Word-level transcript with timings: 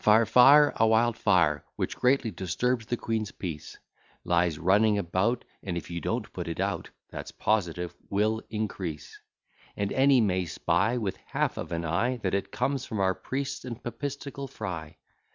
Fire! 0.00 0.24
fire! 0.24 0.72
a 0.76 0.86
wild 0.86 1.14
fire, 1.18 1.62
Which 1.76 1.98
greatly 1.98 2.30
disturbs 2.30 2.86
the 2.86 2.96
queen's 2.96 3.32
peace 3.32 3.76
Lies 4.24 4.58
running 4.58 4.96
about; 4.96 5.44
And 5.62 5.76
if 5.76 5.90
you 5.90 6.00
don't 6.00 6.32
put 6.32 6.48
it 6.48 6.58
out, 6.58 6.88
(That's 7.10 7.32
positive) 7.32 7.94
will 8.08 8.40
increase: 8.48 9.20
And 9.76 9.92
any 9.92 10.22
may 10.22 10.46
spy, 10.46 10.96
With 10.96 11.18
half 11.18 11.58
of 11.58 11.70
an 11.70 11.84
eye, 11.84 12.16
That 12.22 12.32
it 12.32 12.50
comes 12.50 12.86
from 12.86 12.98
our 12.98 13.12
priests 13.14 13.66
and 13.66 13.76
Papistical 13.82 14.48
fry. 14.48 14.96